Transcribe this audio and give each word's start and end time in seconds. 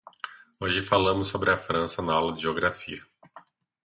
Hoje 0.59 0.81
falamos 0.81 1.27
sobre 1.27 1.51
a 1.51 1.59
França 1.59 2.01
na 2.01 2.11
aula 2.13 2.33
de 2.33 2.41
geografia. 2.41 3.05